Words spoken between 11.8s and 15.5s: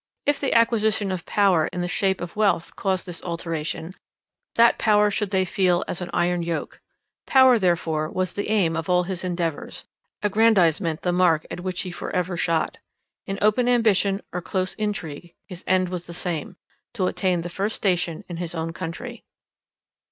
he for ever shot. In open ambition or close intrigue,